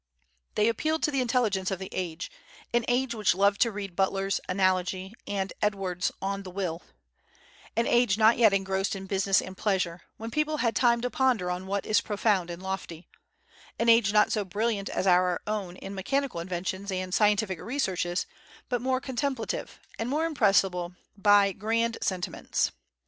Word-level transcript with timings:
They 0.55 0.67
appealed 0.67 1.03
to 1.03 1.11
the 1.11 1.21
intelligence 1.21 1.69
of 1.69 1.77
the 1.77 1.89
age, 1.91 2.31
an 2.73 2.85
age 2.87 3.13
which 3.13 3.35
loved 3.35 3.61
to 3.61 3.69
read 3.71 3.95
Butler's 3.95 4.41
"Analogy," 4.49 5.13
and 5.27 5.53
Edwards 5.61 6.11
"On 6.23 6.41
the 6.41 6.49
Will;" 6.49 6.81
an 7.77 7.85
age 7.85 8.17
not 8.17 8.35
yet 8.35 8.51
engrossed 8.51 8.95
in 8.95 9.05
business 9.05 9.43
and 9.43 9.55
pleasure, 9.55 10.01
when 10.17 10.31
people 10.31 10.57
had 10.57 10.75
time 10.75 11.01
to 11.01 11.11
ponder 11.11 11.51
on 11.51 11.67
what 11.67 11.85
is 11.85 12.01
profound 12.01 12.49
and 12.49 12.63
lofty; 12.63 13.07
an 13.77 13.89
age 13.89 14.11
not 14.11 14.31
so 14.31 14.43
brilliant 14.43 14.89
as 14.89 15.05
our 15.05 15.39
own 15.45 15.75
in 15.75 15.93
mechanical 15.93 16.39
inventions 16.39 16.91
and 16.91 17.13
scientific 17.13 17.59
researches, 17.61 18.25
but 18.69 18.81
more 18.81 18.99
contemplative, 19.01 19.79
and 19.99 20.09
more 20.09 20.25
impressible 20.25 20.95
by 21.15 21.51
grand 21.51 21.99
sentiments. 22.01 22.71